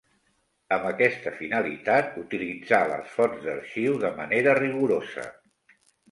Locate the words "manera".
4.21-4.55